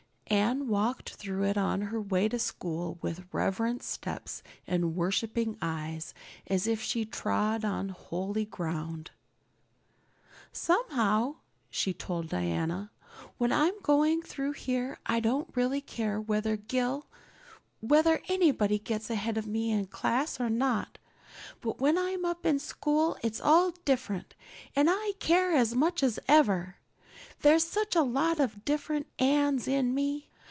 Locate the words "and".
4.65-4.95, 24.77-24.87